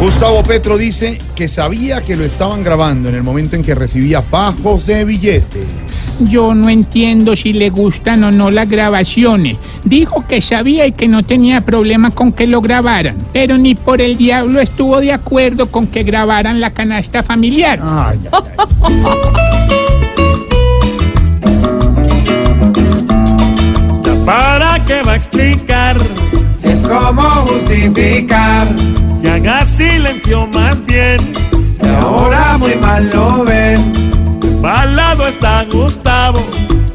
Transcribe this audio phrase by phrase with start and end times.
[0.00, 4.22] Gustavo Petro dice que sabía que lo estaban grabando en el momento en que recibía
[4.22, 5.66] fajos de billetes.
[6.20, 9.56] Yo no entiendo si le gustan o no las grabaciones.
[9.82, 14.00] Dijo que sabía y que no tenía problema con que lo grabaran, pero ni por
[14.00, 17.80] el diablo estuvo de acuerdo con que grabaran la canasta familiar.
[17.82, 19.22] Ay, ay, ay.
[24.24, 25.96] ¿Para qué va a explicar?
[26.56, 28.68] Si es como justificar
[29.20, 31.18] Que haga silencio más bien.
[31.80, 33.80] que ahora muy mal lo ven
[34.64, 36.40] Al lado está Gustavo.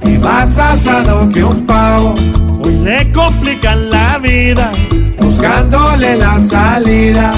[0.05, 2.13] y más asado que un pavo
[2.61, 4.71] Hoy le complican la vida.
[5.19, 7.33] buscándole la salida.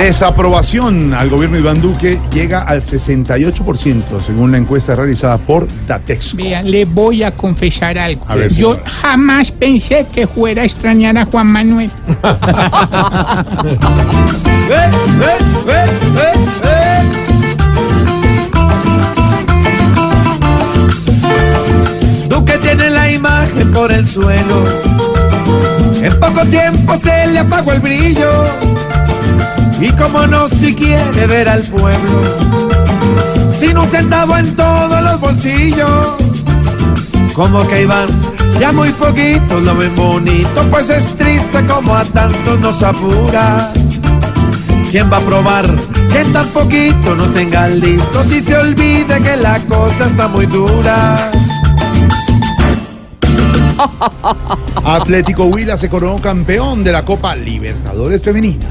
[0.00, 6.34] Desaprobación al gobierno de Iván Duque llega al 68% según la encuesta realizada por Datex.
[6.36, 8.24] Vea, le voy a confesar algo.
[8.26, 8.90] A ver, Yo señora.
[8.90, 11.90] jamás pensé que fuera a extrañar a Juan Manuel.
[11.90, 12.32] ¡Eh,
[14.70, 15.84] eh, eh,
[16.16, 16.32] eh,
[16.64, 17.10] eh!
[22.30, 24.64] Duque tiene la imagen por el suelo.
[26.00, 28.44] En poco tiempo se le apagó el brillo.
[30.00, 32.22] Como no si quiere ver al pueblo,
[33.50, 36.16] sin un centavo en todos los bolsillos.
[37.34, 38.08] Como que Iván,
[38.58, 43.72] ya muy poquito lo ven bonito, pues es triste como a tantos nos apura.
[44.90, 45.66] ¿Quién va a probar
[46.10, 51.30] que tan poquito nos tenga listos y se olvide que la cosa está muy dura?
[54.84, 58.66] Atlético Huila se coronó campeón de la Copa Libertadores Femenina.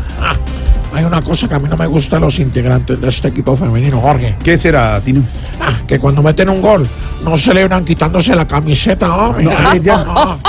[0.93, 3.55] Hay una cosa que a mí no me gusta de los integrantes de este equipo
[3.55, 4.35] femenino, Jorge.
[4.43, 5.23] ¿Qué será, Tino?
[5.59, 6.87] Ah, que cuando meten un gol,
[7.23, 9.43] no celebran quitándose la camiseta, hombre.
[9.43, 10.39] No, a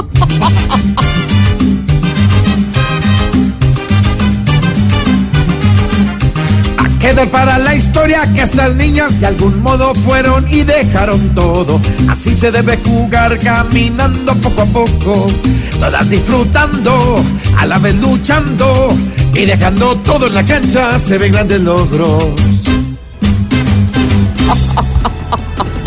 [7.10, 11.80] Queda para la historia que estas niñas de algún modo fueron y dejaron todo.
[12.08, 15.26] Así se debe jugar caminando poco a poco,
[15.80, 17.20] todas disfrutando,
[17.58, 18.96] a la vez luchando
[19.34, 21.00] y dejando todo en la cancha.
[21.00, 22.28] Se ven grandes logros.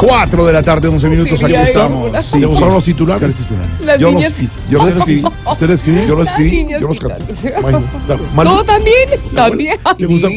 [0.05, 2.11] 4 de la tarde, 11 minutos, aquí ya, estamos.
[2.25, 2.39] Sí.
[2.39, 3.35] ¿Le gustaron los titulares?
[3.99, 4.23] Yo los,
[4.69, 5.23] yo los escribí.
[5.51, 6.05] ¿Usted lo escribió?
[6.05, 6.67] Yo lo escribí.
[6.69, 7.23] Yo los canté.
[8.43, 9.77] No, también, también.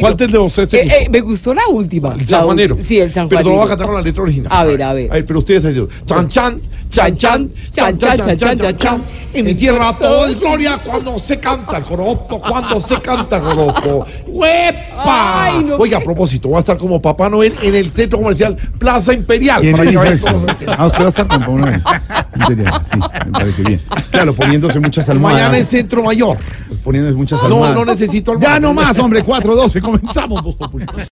[0.00, 0.76] ¿Cuál de los te Eh, gustó?
[0.76, 2.12] eh, me gustó la última.
[2.12, 2.76] El La sanjuanero.
[2.76, 3.68] ul- Sí, el San Pero te lo voy a Juanero.
[3.70, 4.52] cantar con la letra original.
[4.52, 5.10] A ver, a ver.
[5.10, 6.60] A ver, pero ustedes han dicho chan chan,
[6.90, 9.02] chan chan, chan chan, chan chan, chan chan.
[9.34, 13.42] En mi tierra todo es gloria cuando se canta el joropo, cuando se canta el
[13.42, 14.06] joropo.
[14.28, 15.62] ¡Huepa!
[15.78, 19.55] Oiga, a propósito, voy a estar como Papá Noel en el centro comercial Plaza Imperial.
[19.60, 20.30] ¿Quién para le que dijo vayan eso?
[20.30, 20.56] todos.
[20.78, 21.68] Ah, usted va a estar con.
[21.68, 23.82] En serio, Sí, me parece bien.
[24.10, 25.40] Claro, poniéndose muchas almohadas.
[25.40, 26.36] Mañana es Centro Mayor.
[26.84, 27.74] Poniéndose muchas No, almohadas.
[27.76, 28.60] no necesito Ya almohadas.
[28.62, 30.42] no más, hombre, 4-12, comenzamos.